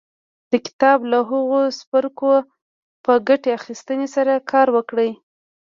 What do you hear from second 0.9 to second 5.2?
له هغو څپرکو په ګټې اخيستنې سره کار وکړئ.